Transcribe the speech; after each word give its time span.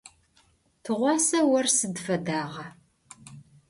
Tığuase 0.83 1.39
vor 1.49 1.65
sıd 1.77 1.95
fedağa? 2.05 2.63